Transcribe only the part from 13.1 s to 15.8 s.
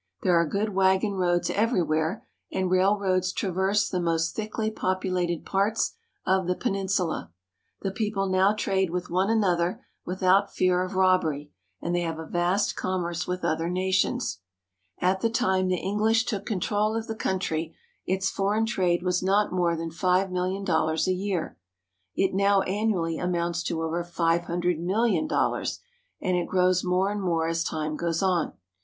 with other nations. At the time the